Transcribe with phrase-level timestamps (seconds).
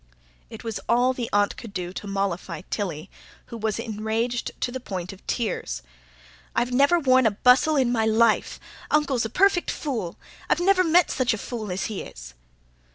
[0.49, 3.07] It was all the Aunt could do to mollify Tilly,
[3.53, 5.83] who was enraged to the point of tears.
[6.55, 8.59] "I've never worn a bustle in my life!
[8.89, 10.17] Uncle's a perfect FOOL!
[10.49, 12.33] I've never met such a fool as he is!"